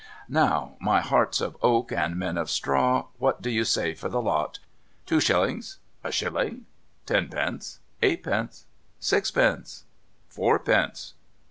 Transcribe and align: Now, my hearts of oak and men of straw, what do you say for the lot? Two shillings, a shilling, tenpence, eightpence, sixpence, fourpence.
Now, 0.29 0.77
my 0.79 0.99
hearts 0.99 1.41
of 1.41 1.55
oak 1.61 1.91
and 1.91 2.15
men 2.15 2.35
of 2.35 2.49
straw, 2.49 3.05
what 3.19 3.43
do 3.43 3.51
you 3.51 3.63
say 3.63 3.93
for 3.93 4.09
the 4.09 4.19
lot? 4.19 4.57
Two 5.05 5.19
shillings, 5.19 5.77
a 6.03 6.11
shilling, 6.11 6.65
tenpence, 7.05 7.77
eightpence, 8.01 8.65
sixpence, 8.99 9.85
fourpence. 10.27 11.13